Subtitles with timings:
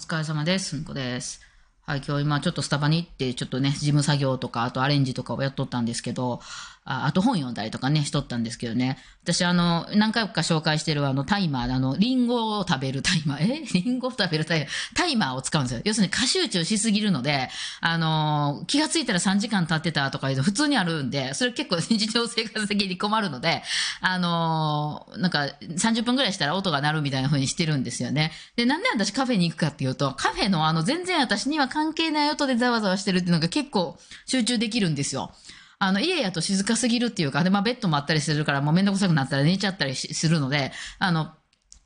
[0.00, 0.76] 疲れ様です。
[0.76, 1.49] んこです。
[1.90, 6.38] はい、今日今ちょっとスタバに行って、ちょっとね、事務作業とか、あとアレンジとかをやっとったんですけど、
[6.84, 8.96] ああと本読んだりとかね、しとったんですけどね。
[9.22, 13.64] 私、あの、何回か紹介してるあの、タイマー、あの、リンゴを食べるタイマー、え？
[13.74, 15.82] リンゴを食べるタイマー、タイマーを使うんですよ。
[15.84, 17.50] 要するに過集中しすぎるので、
[17.80, 23.62] あの、気がついたら3時間経ってたとかいうと普通にあるんで、それ結構 日常生活的に困るので、
[24.00, 28.32] あの、なんか30分ぐらいしたら音が鳴るみたいな風にしてるんですよね。
[28.56, 35.32] で、なんで私カフェに行くかっていうと、カフェのあの、全然私には関係ない音でざわざわしてるっていうのが結構集中できるんですよ。
[35.78, 41.32] あの、家やと静かすぎるっていうか、で、まあ、ベッドもあったりするから、もうめんどくさくなったら寝ちゃったりするので、あの、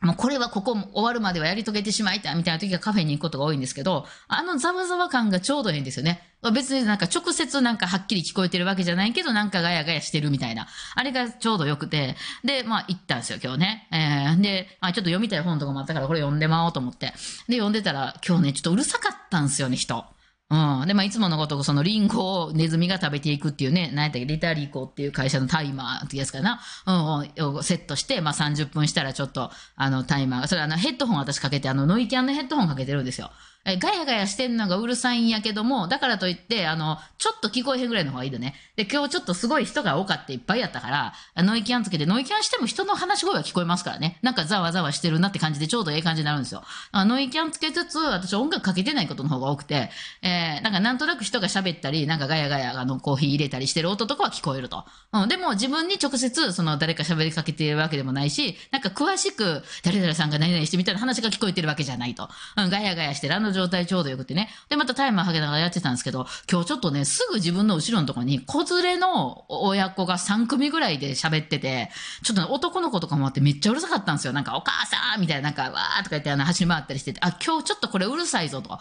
[0.05, 6.23] もうこれはここ終わるまではやり遂げてしまいたいみたいな時はカフェに行くことが多いんですけど、あのざわざわ感がちょうどいいんですよね。
[6.53, 10.67] 別になんか直接なんかはっきり聞こえてるわけじゃないけど、なんかガヤガヤしてるみたいな。
[10.95, 12.17] あれがちょうどよくて。
[12.45, 13.89] で、まあ行ったんですよ、今日ね。
[13.93, 17.07] えー、で、あ、ちょっと読みたい本とかもあったからこれ読んでまおうと思って。
[17.49, 20.05] で、読んでたら今日ね、ちょっとうるさかったんですよね、人。
[20.51, 20.87] うん。
[20.87, 26.61] で、まあ、いつものごとく、そのリンゴをネズミが食べていくっていうね、なんやったっけ、リタリコっていう会社のタイマーってやつかな。
[26.87, 33.31] うん、をセットして、まあ、30分したらちょっと、あの、タイマーが、それあの、ヘッドホン私かけて、あの、ノイキャンのヘッドホンかけてるんですよ。
[33.65, 38.55] え、ガヤガヤしてんのがうるさいんやけども、だからといって、あの、ちょっと聞こえへんぐらいの方がいいよね。
[38.77, 44.19] で、今日ちょっとすごい人が多かっていっぱいやったから、ノイキャンつけて、ノイキャンしても人の話し声は聞こえますからね。
[44.23, 46.63] なんかざわざわしてるなって感じでちょうどええ感じになるんですよ。
[46.93, 49.91] あノイキャンつけつつ、私音楽かけてないことの方が多くて、
[50.23, 54.85] えー、なんかなんとなく人が喋ったり、なんかガヤガヤあのコーヒー入れたりしてる音とかは聞こえると。
[55.13, 62.29] うん、でも自分に直接その誰か喋りかけてるわけでもないし、なんか詳しく誰々さんが何々してみたいな話が聞こえてるわけじゃないと。
[62.57, 64.51] うん、ガヤガヤしてるあの状態ちょうどよくてね。
[64.69, 71.91] で、またタイマーかけながらやってたんですけど、今日ちょっとね、すぐ自分の後ろのとこに子連れの親子が3組ぐらいで喋ってて、
[72.23, 74.33] ちょっと、ね、男の子とかもあってめっちゃうるさかったんですよ。
[74.35, 75.21] なんかお母さん!
[75.21, 78.79] みたいな、なんかわーとか言ってあの走り回ったりしてて、あ、今日ちょっとこれうるさいぞと、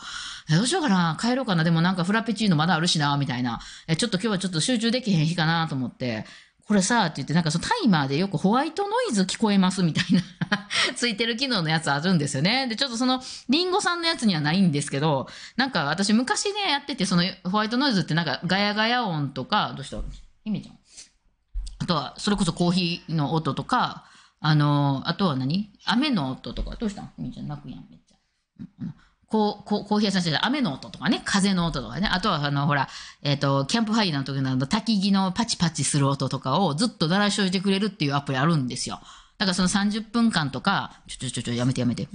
[0.50, 6.26] どうしようかな、帰ろうかな、でもなんかフラペチーノまだあるしな、みたいな、えちょっと今日はちょっと集中できへん日かなと思って、
[6.66, 10.22] これさ、って言って、なんかそのタイマーでよくホワイトノイズ聞こえますみたいな
[10.96, 12.68] ついてる機能のやつあるんですよね。
[12.68, 19.98] で、ちょっとその、リンゴさんのやつにはないんですけど、なんか私昔ね、やってて、そのホワイトノイズってなんかガヤガヤ音とか、どうした？
[20.46, 20.78] ひめちゃん。
[21.80, 24.06] あとは、それこそコーヒーの音とか、
[24.40, 25.70] あの、あとは何？
[25.86, 27.02] 雨の音とか、どうした？
[27.18, 28.16] ひめちゃん泣くやん、めっちゃ。
[28.80, 28.94] うん。
[29.34, 32.88] こう、こう、コーヒー屋さんして雨の音とかね、風の音とかね、あとはあの、ほら、
[33.24, 39.00] えっ、ー、と、キャンプファイヤーの時の、焚き木のパチパチする音とかをずっと鳴らしといてくれるっていうアプリあるんですよ。
[39.40, 42.08] だからその30分間とか、ちょちょちょちょ、やめてやめて、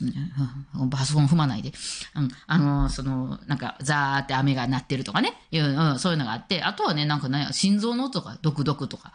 [0.76, 1.72] うん、パソコン踏まないで。
[2.14, 9.12] うん、あの、その、なんか、ザーって雨が鳴ってるとかね、いう、うん、そういうのがあって、あとはね、なんかね、心臓の音とか、ドクドクとか、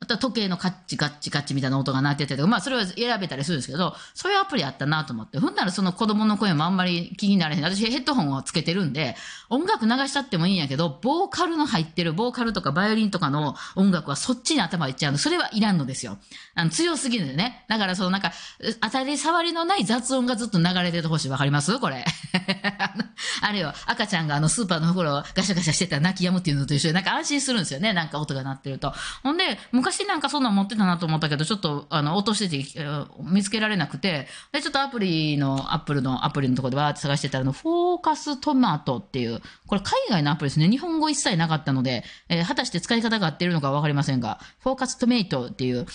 [0.00, 7.64] あとは時計のカッチカッチカッチみたいな音が鳴ってたりとか、まあそれは選べたりするんですけど、そういうアプリあったなと思って、ほんならその子供の声もあんまり気になれへん。
[7.64, 9.16] 私ヘッドホンをつけてるんで、
[9.48, 15.18] 音楽流したってもいいんやけど、ボーカルの入ってる、ボーカルとかバイオリンとかの音楽はそっちに頭いっちゃうの。
[15.18, 16.18] それはいらんのですよ。
[16.54, 17.64] あの強すぎるんでね。
[17.68, 18.32] だからそのなんか、
[18.82, 21.28] 当たり障りのない雑音がずっと流れててほしい。
[21.30, 21.78] わかります？
[21.78, 22.04] これ。
[23.40, 27.92] あれよ、赤ちゃんがあのスーパーの袋をガシャガシャしてたら泣き止むっていうのと一緒で、なんか安心するんですよね。
[27.92, 28.92] なんか音が鳴ってると。
[29.22, 32.84] ほんで、昔なんかそんなん持ってたなと思ったけど、ちょっと、あの、落としてて、
[33.22, 40.68] 見つけられなくて、で、ちょっとアプリの、アップルのアプリのところでわーって探してたら、フォーカストマトっていう、これ海外のアプリですね。
[40.68, 45.86] 日本語一切なかったので、えー、果たして使い方が合ってるのかわかりませんが、フォーカストメイトっていう、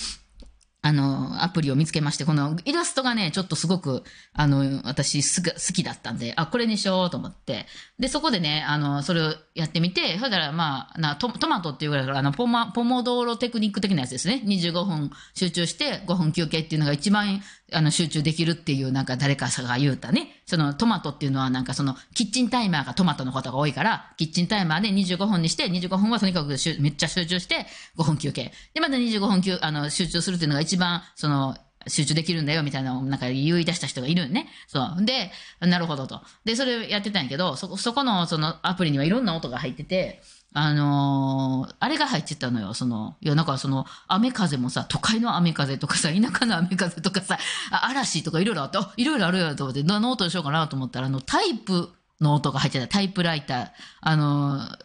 [0.82, 4.04] あの、アプリを見つけまして、このイラストがね、ちょっとすごく、
[4.34, 7.66] あの、私す好きだったんで、あ、これにしようと思って。
[8.00, 14.42] で、そこでね、あの、それをやってみて、そしたら、まあ、なトトマトっていうぐらいから、あの、ポマ、ポモドーロテクニック的なやつですね。
[14.46, 17.42] 25分集中して5分休憩っていうのが一番、
[17.74, 20.42] あの、集中できるっていう、なんか誰かが言うたね。
[20.46, 28.52] そのトマトっていうのはなんかその、キッチンタイマーがトマトのことが多いから、キッチンタイマーで25分にして、25分はとにかくめっちゃ集中して5分休憩。
[28.74, 31.58] で、また25分休、あの、集中するっていうのが一番、その、
[31.88, 34.50] 集中できるんだよ、みたいな、なんか言い出した人がいるんね。
[34.68, 35.06] そう。
[35.06, 35.32] で、
[35.62, 36.22] なるほどと。
[36.44, 40.22] で、それやってたんやけど、そこ、そこの、そのアプリにはいろんな音が入ってて、
[40.54, 47.38] あのー、あれが入ってたのよ、その、いや、なんかその、雨風もさ、都会の雨風とかさ、田舎の雨風とかさ、
[47.72, 51.90] 嵐とかいろいろあって、いろいろあるよと思って、どの音にしようかなと思ったら、あの、タイプ
[52.20, 53.70] の音が入ってた、タイプライター、
[54.02, 54.78] あのー、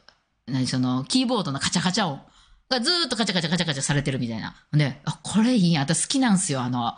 [0.49, 2.21] 何その、キーボードのカチャカチャ音。
[2.71, 4.55] がずーっとカチャカチャカチャカチャされてるみたいな。
[4.73, 5.81] で、あ、これいいや。
[5.81, 6.61] 私好きなんすよ。
[6.61, 6.95] あの、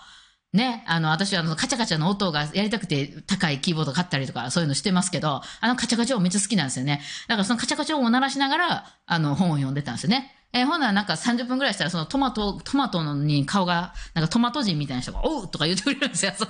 [0.53, 7.03] ね、あの、私はあの、カチャカチャの音がやりたくて高いキーボード買ったりとか、そういうのしてますけど、あのカチャカチャ音めっちゃ好きなんですよね。
[7.29, 10.33] だからそのカチャカチャ音を鳴らしながら、あの、本を読んでたんですよね。
[10.52, 16.32] えーほんならなんか30分ぐらいしたら、そのトマト、トマトのに顔が、なんかトマト人みたいな人が、おうとか言ってくれるんですよ。
[16.38, 16.46] そ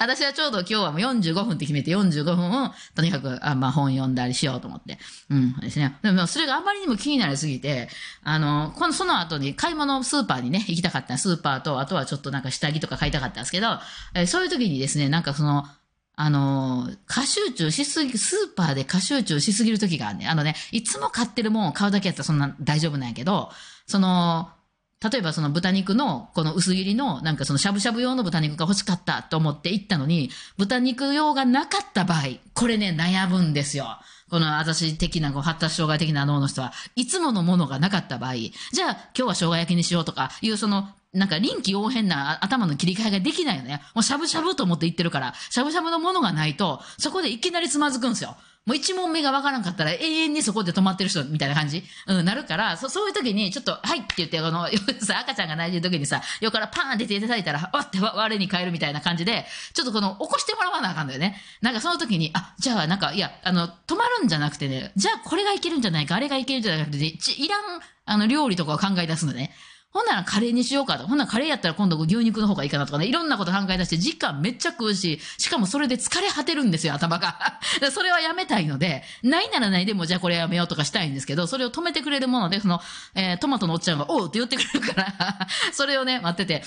[0.00, 4.98] 私はちょうど今日はもう45分って決めて45分を、とにかく、あまあ本読んだりしようと思って。
[5.30, 5.96] うん、ですね。
[6.02, 7.88] でもそれがあまりにも気になりすぎて、
[8.24, 11.16] あの、この、その後に買い物スーパーにね、行きたかった。
[11.16, 13.78] スーパーと、あとはちょっとなんか下着とか買いたかったんですけど、
[14.14, 15.66] えーそういう時にですね、なんかその、
[16.18, 20.26] あの過集中しすぎ、スーパーで過集中しすぎる時があるね。
[20.26, 23.50] あのね、いつも買ってるもんを買うだけやったらそんな大丈夫なんやけど、
[23.86, 24.50] その、
[25.10, 32.22] 例えばその豚肉の、この薄切りの、なんかそのしゃぶしゃぶ用の豚肉が欲しかったと思って行ったのに、豚肉用がなかった場合、
[32.54, 33.98] これね、悩むんですよ。
[34.30, 38.34] この私的な、こう発達障害的な脳の人は、いつものものがなかった場合、
[38.72, 43.82] じゃあ今日は生姜焼きにしようとかいう、その、なんか臨機応変な頭の切り替えができないよね。
[43.94, 48.36] もうしゃぶしゃぶと思って言ってるから、しゃぶしゃぶのものがないと、そこでいきなりつまずくんですよ。
[48.66, 54.66] もう一問目がわからんかったら永遠にそこで止まってる人みたいな感じうん、なるから、そそういう時にちょっと、はいって言って、この、
[55.00, 61.40] さ、赤ちゃんが泣いてる時にさ、横からパーンって手いただいたら、わって我に返るみたいな感じで、ちょっとこの、起こしてもらわなあかんだよね。
[61.62, 67.60] なんかその時に、あ、じゃあなんか、いや、あの、止まるんじゃなくてね、じゃあこれがいけるんじゃないか、あれがいけるんじゃなくて、ちいらん、
[68.04, 69.54] あの、料理とかを考え出すのね。
[69.96, 71.06] ほんならカレーにしようかと。
[71.06, 73.06] ほんならカレーやったら今度牛肉の方がいいかなとかね。
[73.06, 77.58] いろんなこと考え出して時間めっちゃ食うし、しかもそれで疲れ果てるんですよ、頭が。
[77.90, 82.82] それはやめたいので、ないならないでもじゃあこれやめようとかしたいんですけど、それを止めてくれるもので、その、
[83.14, 86.62] えートマトのおっちゃんが、おうって言ってくれるから、 それをね、待ってて、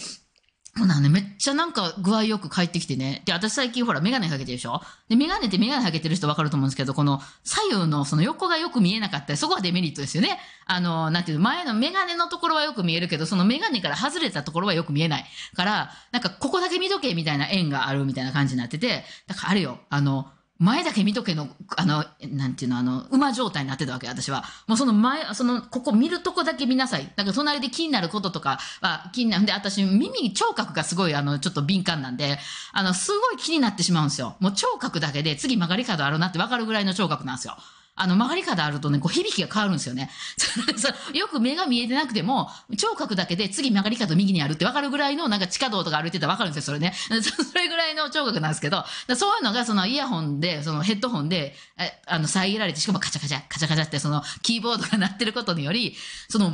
[0.77, 3.23] ほなね、めっちゃなんか具合よく帰ってきてね。
[3.25, 4.81] で、私最近ほらメガネかけてるでしょ？
[5.09, 10.39] で、メガネってメガネかけてる人わかると思うんですけど、この左右のその横がよく見えなかったり、そこはデメリットですよね。
[10.67, 15.25] あの、なんていうの、前のメガネのところはよく見えるけど、そのメガネから外れたところはよく見えない。
[15.55, 21.47] から、なんかここだけ見とけみたいな円があるみたいな感じになってて、だからあれよ、あの、前だけ見とけの、
[21.77, 24.43] あの、なんていうの、あの、馬状態になってたわけ、私は。
[24.67, 27.09] もうその前、その、ここ見るとこだけ見なさい。
[27.15, 32.37] だから隣で気になることとかは気になるんで、私、耳、聴覚がすごい、あの、ちょっと敏感なんで、
[32.73, 34.35] あの、すごい気になってしまうんですよ。
[34.41, 37.55] もう聴覚だけで、次曲がり角あるなってわかるぐらいの聴覚なんですよ。
[37.99, 40.09] あの、曲がり角あるとね、こう、響きが変わるんですよね。
[41.13, 46.93] よく目が見えてなくても、聴覚だけで次曲がり角右にあるってわかるぐらいの、なんか地下道とか歩いてたらわかるんですよ、それね。
[46.95, 48.85] それぐらいの聴覚なんですけど、
[49.17, 51.57] そういうのが、そのイヤホンで、そのヘッドホンで、
[52.07, 55.95] あの、遮られて、しかもカチャカチャ、カチャカチャって、その、キーボードが鳴ってることにより、
[56.29, 56.53] その、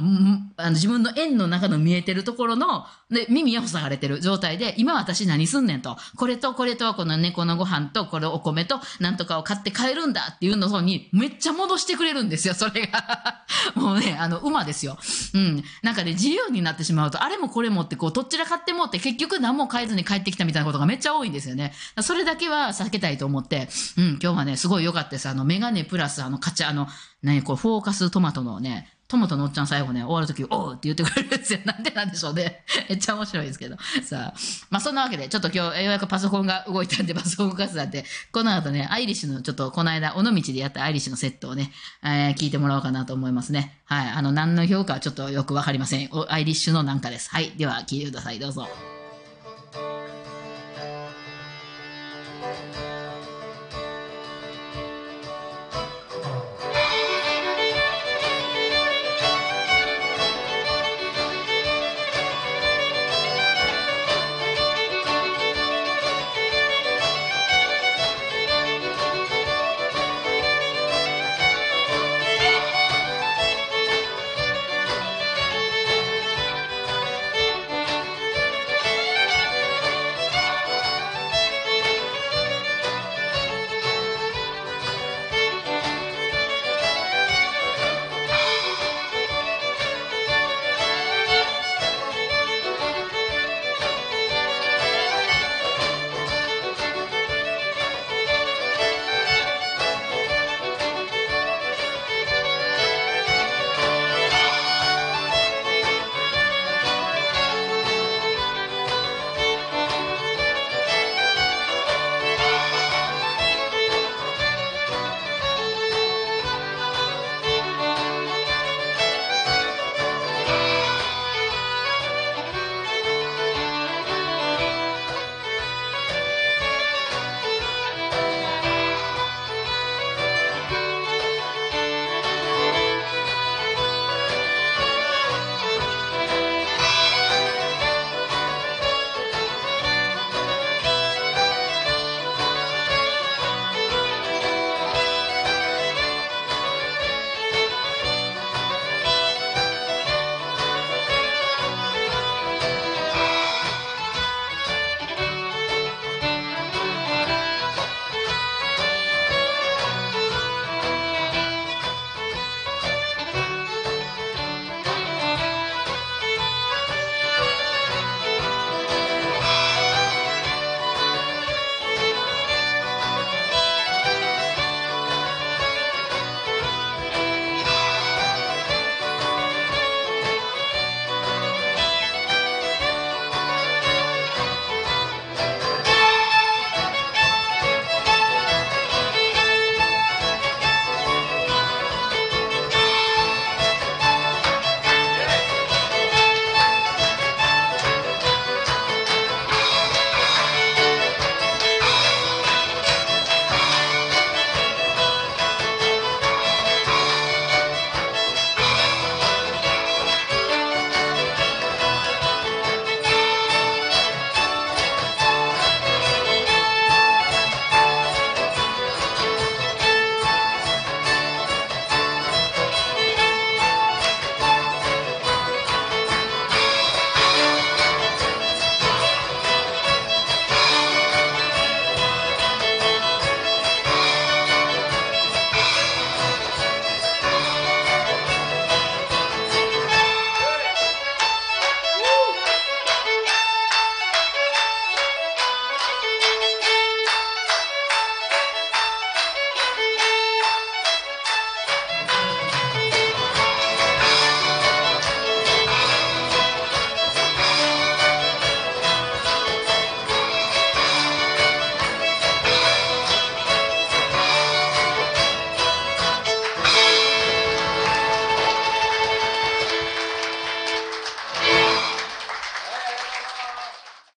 [0.58, 13.46] あの自分の円の中の見えてるところの、で、耳を塞がれてる状態で、今私何すんねんと、これとこれと、この猫のご飯と、これお米と、なんとかを買って帰るんだっていうのに、めっっちゃ戻してくれるんですよ、それが。
[13.76, 14.98] もうね、あの、馬ですよ。
[15.34, 15.64] うん。
[15.84, 21.74] なんかね、自由になってしまうと、あれもこれもって、こう、どっちら買ってもって、結局何も変えずに帰ってきたみたいなことがめっちゃ多いんですよね。
[22.02, 25.30] それだけは避けたいと思って、うん、今日はね、すごい良かったです。
[25.30, 26.88] あの、メガネプラス、あの、カチャ、あの、
[27.22, 31.60] 何、こう、フォーカストマトのね、トマトのおっちゃん最後ね、終わるとき、おうって言ってくれるんですよ。
[31.64, 32.64] なんでなんでしょうね。
[32.90, 33.78] めっちゃ面白いですけど。
[34.04, 34.40] さあ。
[34.72, 41.72] まあそんなわけで、ちょっと今日、ようやくパソコンが動いたんで、パソコン動かすなんて、この後ね、アイリッシュの、ちょっとこの間、尾道でやったアイリッシュのセットをね、
[42.04, 43.78] えー聞いてもらおうかなと思いますね。
[43.86, 44.10] はい。
[44.10, 46.10] あの、何の評価はちょっとよくわかりません。
[46.30, 47.30] アイリッシュのなんかです。
[47.30, 47.52] はい。
[47.58, 48.40] では、聞いてください。
[48.40, 48.95] どうぞ。